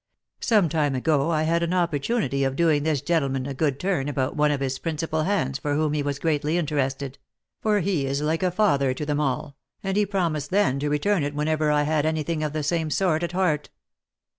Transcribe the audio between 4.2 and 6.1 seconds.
one of his principal hands for whom he